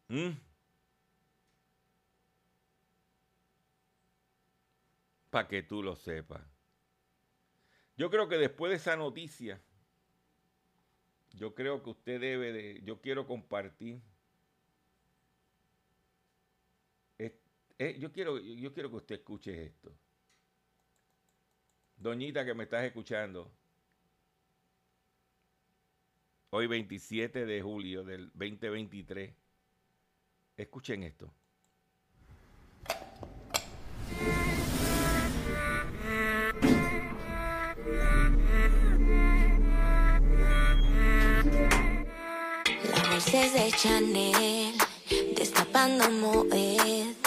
[0.08, 0.30] ¿Mm?
[5.34, 6.40] para que tú lo sepas.
[7.96, 9.60] Yo creo que después de esa noticia,
[11.32, 14.00] yo creo que usted debe de, yo quiero compartir.
[17.84, 19.94] Eh, yo, quiero, yo quiero que usted escuche esto.
[21.98, 23.52] Doñita que me estás escuchando,
[26.48, 29.34] hoy 27 de julio del 2023,
[30.56, 31.30] escuchen esto.
[43.30, 44.74] de Chanel,
[45.36, 47.23] destapando Moet.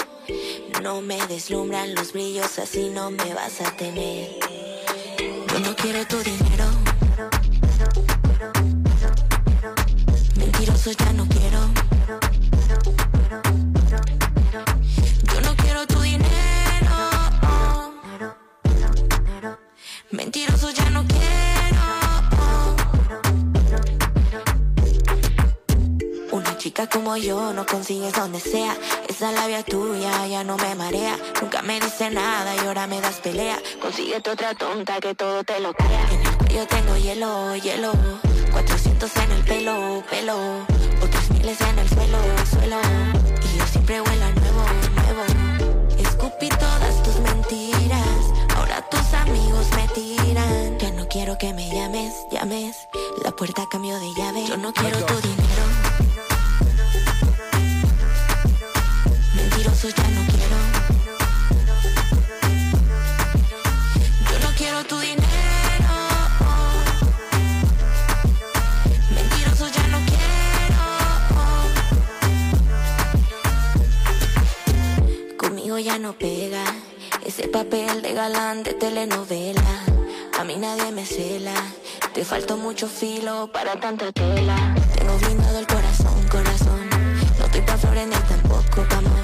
[0.81, 4.29] No me deslumbran los brillos, así no me vas a tener.
[5.51, 6.65] Yo no quiero tu dinero.
[10.35, 11.59] Mentiroso ya no quiero.
[15.33, 16.29] Yo no quiero tu dinero.
[20.11, 21.46] Mentiroso ya no quiero.
[26.77, 28.77] Chica como yo no consigues donde sea.
[29.07, 31.17] Esa labia tuya ya no me marea.
[31.41, 33.57] Nunca me dice nada y ahora me das pelea.
[33.81, 36.05] Consíguete otra tonta que todo te lo crea.
[36.11, 37.93] En el cuello tengo hielo, hielo.
[38.51, 40.37] 400 en el pelo, pelo.
[41.01, 42.19] Otros miles en el suelo,
[42.51, 42.79] suelo.
[43.41, 44.63] Y yo siempre vuelo a nuevo,
[44.95, 45.97] nuevo.
[45.97, 48.21] Escupí todas tus mentiras.
[48.55, 50.77] Ahora tus amigos me tiran.
[50.77, 52.87] Ya no quiero que me llames, llames.
[53.23, 54.45] La puerta cambió de llave.
[54.47, 55.86] Yo no quiero tu dinero.
[59.83, 60.57] Ya no quiero.
[64.31, 65.93] Yo no quiero tu dinero.
[69.13, 70.81] Mentiroso ya no quiero.
[75.37, 76.63] Conmigo ya no pega
[77.23, 79.83] ese papel de galán de telenovela.
[80.39, 81.53] A mí nadie me cela.
[82.15, 84.73] Te faltó mucho filo para tanta tela.
[84.95, 86.89] Tengo blindado el corazón, corazón.
[87.37, 89.16] No estoy pa' flores ni tampoco pa'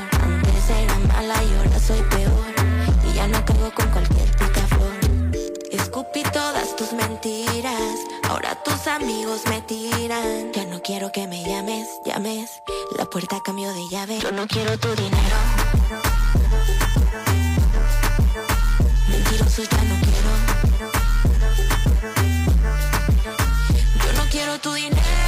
[8.84, 10.52] tus amigos me tiran.
[10.52, 12.62] Ya no quiero que me llames, llames.
[12.98, 14.20] La puerta cambió de llave.
[14.20, 15.38] Yo no quiero tu dinero.
[19.08, 20.30] Mentiroso ya no quiero.
[24.06, 25.23] Yo no quiero tu dinero.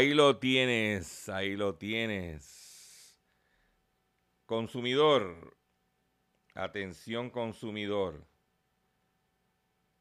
[0.00, 3.18] Ahí lo tienes, ahí lo tienes.
[4.46, 5.54] Consumidor,
[6.54, 8.26] atención consumidor.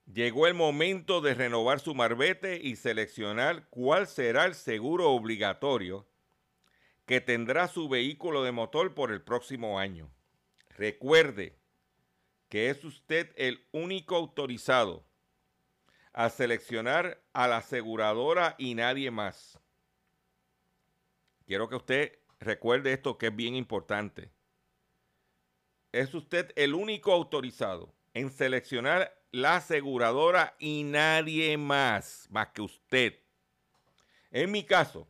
[0.05, 6.07] Llegó el momento de renovar su marbete y seleccionar cuál será el seguro obligatorio
[7.05, 10.09] que tendrá su vehículo de motor por el próximo año.
[10.77, 11.59] Recuerde
[12.47, 15.03] que es usted el único autorizado
[16.13, 19.59] a seleccionar a la aseguradora y nadie más.
[21.49, 24.29] Quiero que usted recuerde esto que es bien importante.
[25.91, 33.19] Es usted el único autorizado en seleccionar la aseguradora y nadie más, más que usted.
[34.29, 35.07] En mi caso,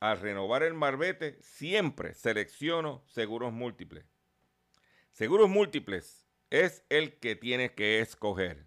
[0.00, 4.06] al renovar el marbete, siempre selecciono seguros múltiples.
[5.12, 8.64] Seguros múltiples es el que tiene que escoger.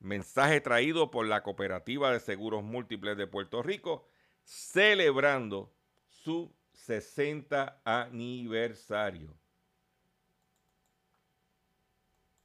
[0.00, 4.08] Mensaje traído por la Cooperativa de Seguros Múltiples de Puerto Rico,
[4.42, 5.75] celebrando
[6.26, 9.38] su 60 aniversario.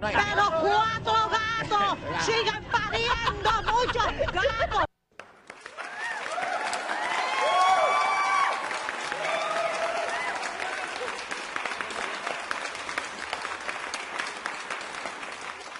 [0.00, 1.98] ¡Pero cuatro gatos!
[2.24, 4.84] ¡Sigan pariendo muchos gatos!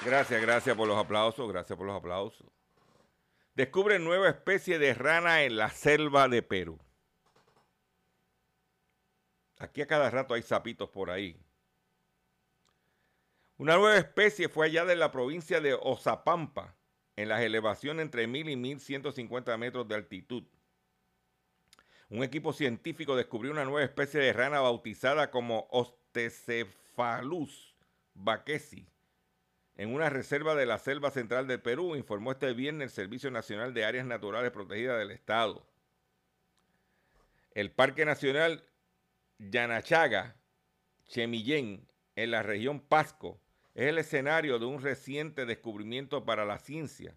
[0.04, 2.46] Gracias, gracias por los aplausos, gracias por los aplausos.
[3.54, 6.78] Descubre nueva especie de rana en la selva de Perú.
[9.58, 11.38] Aquí a cada rato hay sapitos por ahí.
[13.61, 16.74] Una nueva especie fue hallada en la provincia de Ozapampa,
[17.14, 20.44] en las elevaciones entre 1000 y 1150 metros de altitud.
[22.08, 27.76] Un equipo científico descubrió una nueva especie de rana bautizada como Ostecephalus
[28.14, 28.88] baquesi
[29.76, 33.74] en una reserva de la selva central del Perú, informó este viernes el Servicio Nacional
[33.74, 35.66] de Áreas Naturales Protegidas del Estado.
[37.52, 38.64] El Parque Nacional
[39.38, 40.34] Yanachaga,
[41.08, 41.86] Chemillén,
[42.16, 43.38] en la región Pasco,
[43.74, 47.16] es el escenario de un reciente descubrimiento para la ciencia.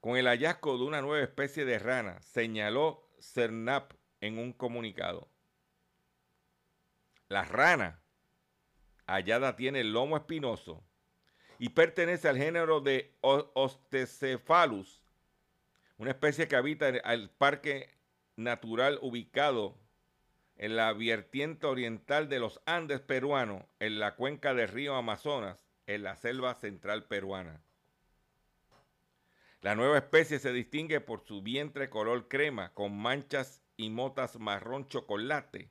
[0.00, 5.28] Con el hallazgo de una nueva especie de rana, señaló CERNAP en un comunicado.
[7.28, 8.02] La rana
[9.06, 10.84] hallada tiene el lomo espinoso
[11.58, 15.02] y pertenece al género de Ostecephalus,
[15.98, 17.90] una especie que habita el parque
[18.36, 19.81] natural ubicado
[20.56, 26.02] en la vertiente oriental de los Andes peruanos, en la cuenca del río Amazonas, en
[26.02, 27.60] la selva central peruana.
[29.60, 34.88] La nueva especie se distingue por su vientre color crema con manchas y motas marrón
[34.88, 35.70] chocolate.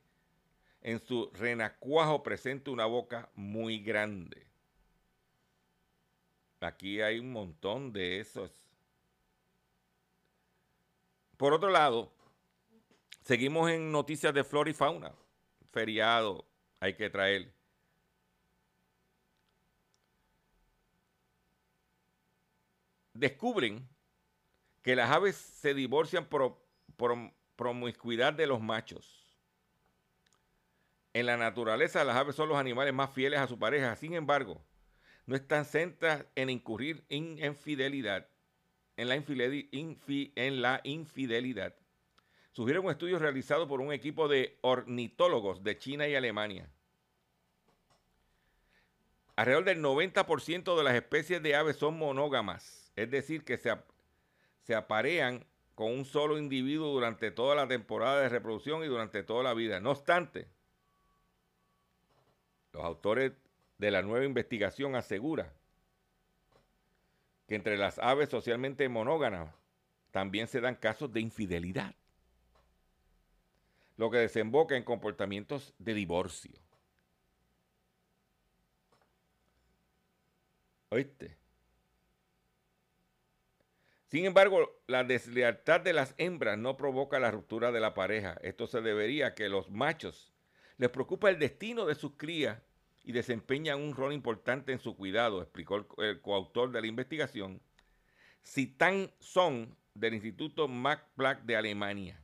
[0.82, 4.48] En su renacuajo presenta una boca muy grande.
[6.62, 8.52] Aquí hay un montón de esos.
[11.38, 12.14] Por otro lado,
[13.22, 15.14] seguimos en noticias de flora y fauna.
[15.72, 16.46] Feriado
[16.80, 17.54] hay que traer.
[23.14, 23.88] Descubren
[24.82, 26.60] que las aves se divorcian por,
[27.56, 29.38] promiscuidad de los machos.
[31.14, 33.96] En la naturaleza, las aves son los animales más fieles a su pareja.
[33.96, 34.64] Sin embargo,
[35.26, 38.28] no están centradas en incurrir en infidelidad,
[38.96, 39.16] en la
[40.84, 41.81] infidelidad.
[42.52, 46.70] Sugiere un estudio realizado por un equipo de ornitólogos de China y Alemania.
[49.36, 53.74] Alrededor del 90% de las especies de aves son monógamas, es decir, que se,
[54.64, 55.46] se aparean
[55.76, 59.80] con un solo individuo durante toda la temporada de reproducción y durante toda la vida.
[59.80, 60.48] No obstante,
[62.74, 63.32] los autores
[63.78, 65.54] de la nueva investigación asegura
[67.48, 69.54] que entre las aves socialmente monógamas
[70.12, 71.96] también se dan casos de infidelidad,
[74.02, 76.60] lo que desemboca en comportamientos de divorcio.
[80.90, 81.38] ¿Oíste?
[84.08, 88.40] Sin embargo, la deslealtad de las hembras no provoca la ruptura de la pareja.
[88.42, 90.34] Esto se debería a que los machos
[90.80, 92.60] les preocupa el destino de sus crías
[93.04, 97.62] y desempeñan un rol importante en su cuidado, explicó el, coautor de la investigación,
[98.44, 102.21] Citan Song, del Instituto Max Planck de Alemania.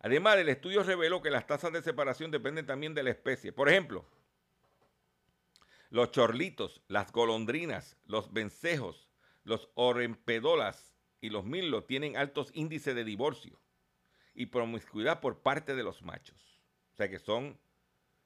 [0.00, 3.52] Además, el estudio reveló que las tasas de separación dependen también de la especie.
[3.52, 4.04] Por ejemplo,
[5.90, 9.08] los chorlitos, las golondrinas, los vencejos,
[9.44, 13.58] los orempedolas y los mirlos tienen altos índices de divorcio
[14.34, 16.60] y promiscuidad por parte de los machos.
[16.92, 17.58] O sea que son,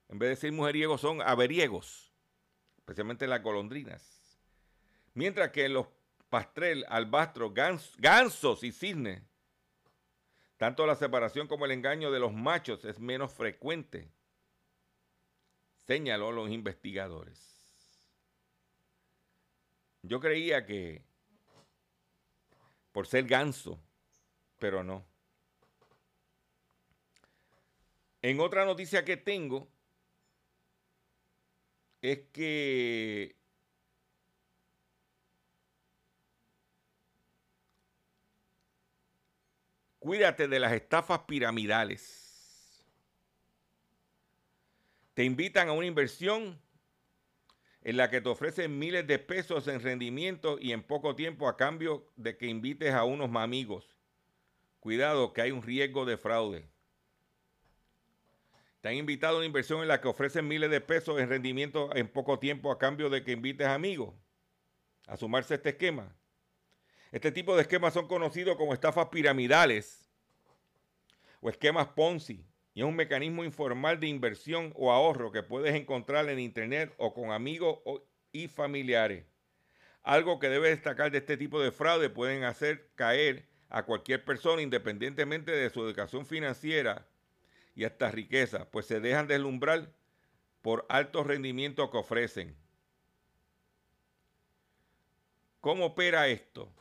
[0.09, 2.13] en vez de ser mujeriegos, son averiegos,
[2.79, 4.21] especialmente las golondrinas.
[5.15, 5.87] Mientras que los
[6.29, 7.53] pastrel, albastros,
[7.99, 9.23] gansos y cisnes,
[10.61, 14.11] tanto la separación como el engaño de los machos es menos frecuente,
[15.87, 17.41] señaló los investigadores.
[20.03, 21.03] Yo creía que
[22.93, 23.81] por ser ganso,
[24.59, 25.03] pero no.
[28.21, 29.67] En otra noticia que tengo
[32.03, 33.40] es que
[40.11, 42.85] cuídate de las estafas piramidales.
[45.15, 46.61] Te invitan a una inversión
[47.83, 51.57] en la que te ofrecen miles de pesos en rendimiento y en poco tiempo a
[51.57, 53.87] cambio de que invites a unos amigos.
[54.81, 56.69] Cuidado que hay un riesgo de fraude.
[58.81, 61.95] Te han invitado a una inversión en la que ofrecen miles de pesos en rendimiento
[61.95, 64.13] en poco tiempo a cambio de que invites amigos
[65.07, 66.17] a sumarse a este esquema.
[67.13, 70.09] Este tipo de esquemas son conocidos como estafas piramidales
[71.41, 76.29] o esquemas Ponzi y es un mecanismo informal de inversión o ahorro que puedes encontrar
[76.29, 77.81] en internet o con amigos
[78.31, 79.25] y familiares.
[80.03, 84.63] Algo que debe destacar de este tipo de fraude pueden hacer caer a cualquier persona
[84.63, 87.07] independientemente de su educación financiera
[87.75, 89.93] y hasta riqueza, pues se dejan deslumbrar
[90.63, 92.57] por altos rendimientos que ofrecen.
[95.61, 96.73] ¿Cómo opera esto?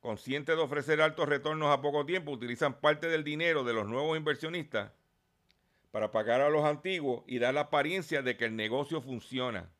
[0.00, 4.16] Conscientes de ofrecer altos retornos a poco tiempo, utilizan parte del dinero de los nuevos
[4.16, 4.92] inversionistas
[5.90, 9.70] para pagar a los antiguos y dar la apariencia de que el negocio funciona.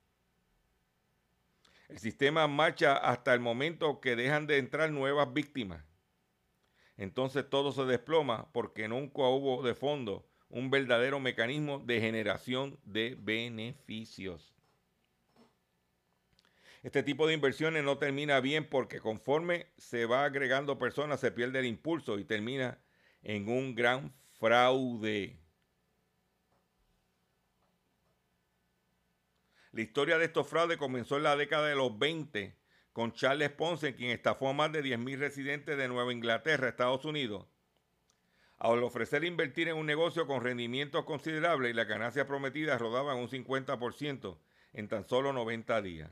[1.88, 5.82] El sistema marcha hasta el momento que dejan de entrar nuevas víctimas.
[6.96, 13.16] Entonces todo se desploma porque nunca hubo de fondo un verdadero mecanismo de generación de
[13.18, 14.57] beneficios.
[16.82, 21.58] Este tipo de inversiones no termina bien porque conforme se va agregando personas se pierde
[21.58, 22.78] el impulso y termina
[23.22, 25.40] en un gran fraude.
[29.72, 32.56] La historia de estos fraudes comenzó en la década de los 20
[32.92, 37.46] con Charles Ponce, quien estafó a más de 10.000 residentes de Nueva Inglaterra, Estados Unidos.
[38.56, 43.28] Al ofrecer invertir en un negocio con rendimientos considerables y las ganancias prometidas rodaban un
[43.28, 44.38] 50%
[44.72, 46.10] en tan solo 90 días.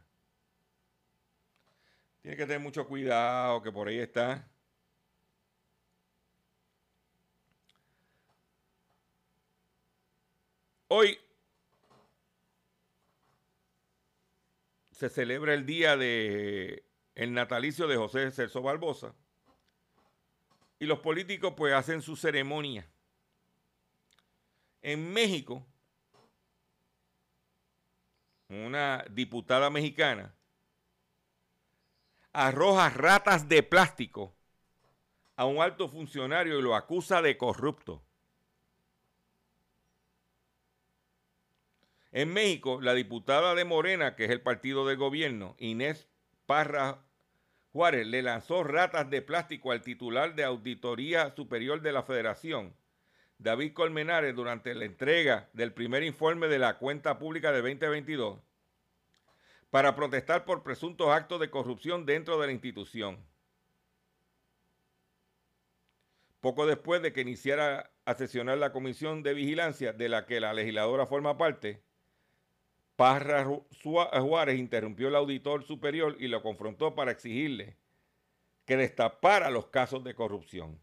[2.26, 4.44] Tiene que tener mucho cuidado, que por ahí está.
[10.88, 11.20] Hoy
[14.90, 19.14] se celebra el día de el natalicio de José Celso Barbosa.
[20.80, 22.90] Y los políticos pues hacen su ceremonia.
[24.82, 25.64] En México,
[28.48, 30.35] una diputada mexicana
[32.36, 34.34] arroja ratas de plástico
[35.36, 38.02] a un alto funcionario y lo acusa de corrupto.
[42.12, 46.08] En México, la diputada de Morena, que es el partido de gobierno, Inés
[46.44, 46.98] Parra
[47.72, 52.74] Juárez, le lanzó ratas de plástico al titular de Auditoría Superior de la Federación,
[53.38, 58.40] David Colmenares, durante la entrega del primer informe de la cuenta pública de 2022,
[59.76, 63.22] para protestar por presuntos actos de corrupción dentro de la institución.
[66.40, 70.54] Poco después de que iniciara a sesionar la comisión de vigilancia de la que la
[70.54, 71.82] legisladora forma parte,
[72.96, 73.46] Parra
[73.82, 77.76] Juárez interrumpió al auditor superior y lo confrontó para exigirle
[78.64, 80.80] que destapara los casos de corrupción.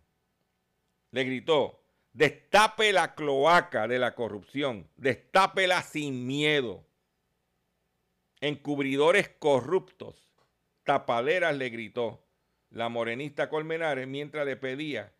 [1.09, 6.85] Le gritó, destape la cloaca de la corrupción, destápela sin miedo.
[8.45, 10.29] Encubridores corruptos,
[10.83, 12.25] tapaderas le gritó
[12.71, 15.13] la morenista Colmenares mientras le pedía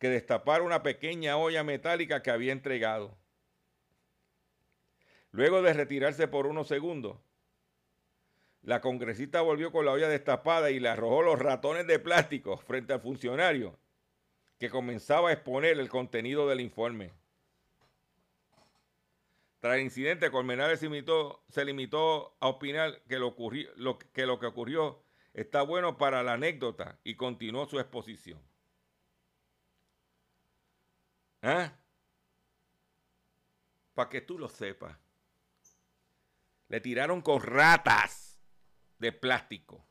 [0.00, 3.16] que destapara una pequeña olla metálica que había entregado.
[5.30, 7.16] Luego de retirarse por unos segundos,
[8.62, 12.92] la congresista volvió con la olla destapada y le arrojó los ratones de plástico frente
[12.92, 13.78] al funcionario,
[14.58, 17.12] que comenzaba a exponer el contenido del informe.
[19.64, 25.02] Tras el incidente, Colmenares se, limitó a opinar que lo, que lo que ocurrió
[25.32, 28.38] está bueno para la anécdota y continuó su exposición.
[31.40, 31.72] ¿Ah?
[33.94, 34.98] Para que tú lo sepas.
[36.68, 38.38] Le tiraron con ratas
[38.98, 39.82] de plástico.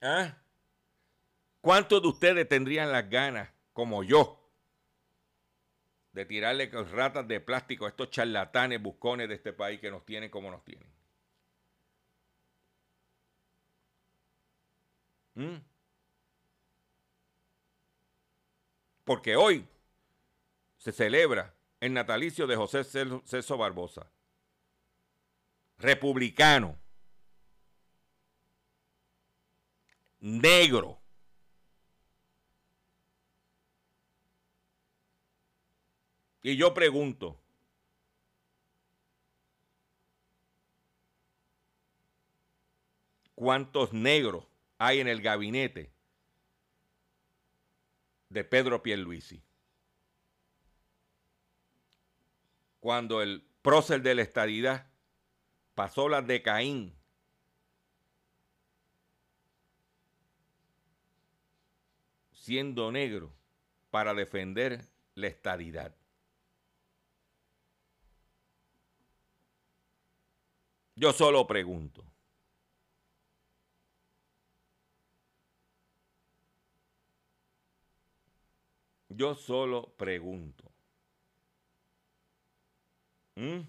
[0.00, 0.34] ¿Ah?
[1.60, 4.37] ¿Cuántos de ustedes tendrían las ganas, como yo,
[6.18, 10.28] de tirarle ratas de plástico a estos charlatanes buscones de este país que nos tienen
[10.30, 10.88] como nos tienen?
[15.34, 15.58] ¿Mm?
[19.04, 19.64] Porque hoy
[20.76, 24.10] se celebra el natalicio de José Celso Barbosa.
[25.78, 26.76] Republicano.
[30.18, 31.00] Negro.
[36.42, 37.38] Y yo pregunto,
[43.34, 44.44] ¿cuántos negros
[44.78, 45.90] hay en el gabinete
[48.28, 49.42] de Pedro Pierluisi?
[52.80, 54.86] cuando el prócer de la estadidad
[55.74, 56.94] pasó las de Caín
[62.32, 63.30] siendo negro
[63.90, 64.82] para defender
[65.14, 65.97] la estadidad.
[70.98, 72.04] Yo solo pregunto.
[79.08, 80.64] Yo solo pregunto.
[83.36, 83.60] ¿Mm?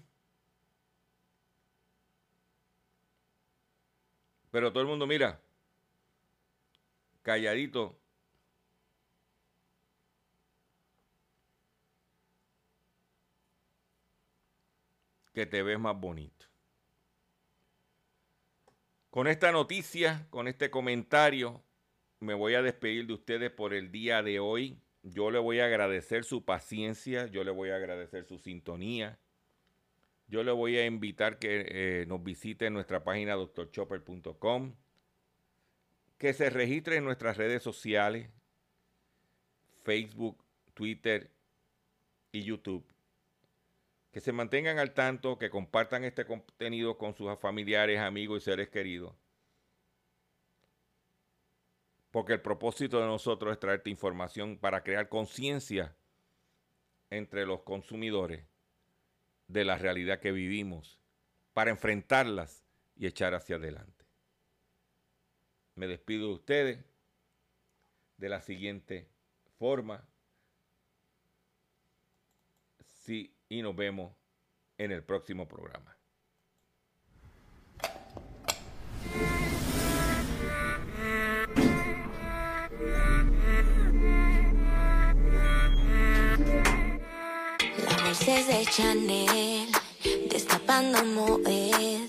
[4.50, 5.40] Pero todo el mundo mira,
[7.22, 7.96] calladito.
[15.32, 16.49] Que te ves más bonito.
[19.10, 21.64] Con esta noticia, con este comentario,
[22.20, 24.78] me voy a despedir de ustedes por el día de hoy.
[25.02, 29.18] Yo le voy a agradecer su paciencia, yo le voy a agradecer su sintonía.
[30.28, 34.76] Yo le voy a invitar que eh, nos visite en nuestra página doctorchopper.com,
[36.16, 38.30] que se registre en nuestras redes sociales,
[39.82, 41.32] Facebook, Twitter
[42.30, 42.86] y YouTube.
[44.12, 48.68] Que se mantengan al tanto, que compartan este contenido con sus familiares, amigos y seres
[48.68, 49.14] queridos
[52.10, 55.94] porque el propósito de nosotros es traerte información para crear conciencia
[57.08, 58.44] entre los consumidores
[59.48, 61.00] de la realidad que vivimos,
[61.52, 62.64] para enfrentarlas
[62.96, 64.04] y echar hacia adelante.
[65.74, 66.84] Me despido de ustedes
[68.16, 69.08] de la siguiente
[69.58, 70.06] forma.
[73.10, 74.14] Sí, y nos vemos
[74.78, 75.96] en el próximo programa.
[88.46, 89.68] de Chanel,
[90.30, 92.08] destapando Moed.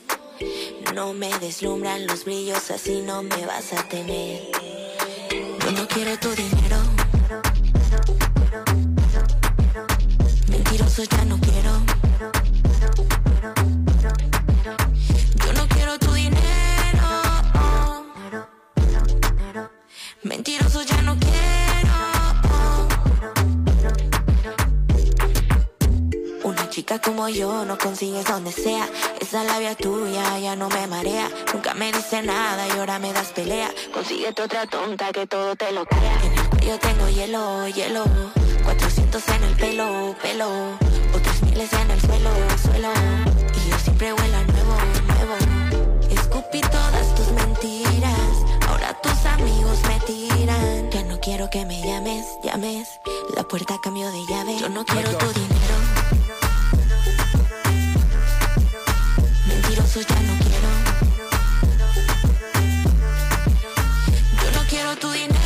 [0.93, 4.43] No me deslumbran los brillos, así no me vas a tener.
[5.31, 7.00] Yo no quiero tu dinero.
[10.81, 11.71] Mentiroso ya no quiero.
[15.45, 17.07] Yo no quiero tu dinero.
[20.23, 21.31] Mentiroso ya no quiero.
[26.71, 28.87] chica como yo no consigues donde sea.
[29.19, 31.29] Esa labia tuya ya no me marea.
[31.53, 33.69] Nunca me dice nada y ahora me das pelea.
[33.93, 36.17] Consíguete otra tonta que todo te lo crea.
[36.49, 38.40] Cuello tengo hielo, hielo
[39.13, 40.77] en el pelo, pelo,
[41.13, 42.29] otros miles en el suelo,
[42.63, 42.93] suelo.
[43.57, 45.35] Y yo siempre huelo a nuevo, nuevo.
[46.09, 50.89] Escupí todas tus mentiras, ahora tus amigos me tiran.
[50.91, 53.01] Ya no quiero que me llames, llames.
[53.35, 54.57] La puerta cambió de llave.
[54.57, 55.75] Yo no quiero tu dinero.
[59.45, 60.69] mentirosos ya no quiero.
[64.41, 65.40] Yo no quiero tu dinero.